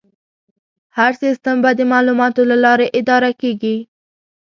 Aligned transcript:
هر 0.97 1.11
سیستم 1.21 1.57
به 1.63 1.71
د 1.75 1.81
معلوماتو 1.91 2.41
له 2.51 2.57
لارې 2.65 2.87
اداره 2.99 3.31
کېږي. 3.41 3.77